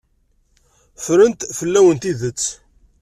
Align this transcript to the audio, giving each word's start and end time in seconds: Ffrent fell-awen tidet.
Ffrent 1.03 1.39
fell-awen 1.57 1.97
tidet. 2.03 2.41